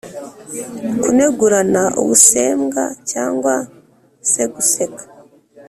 kunegurana 1.01 1.81
ubusembwa 2.01 2.83
cyangwa 3.11 3.55
se 4.29 4.43
guseka 4.53 5.03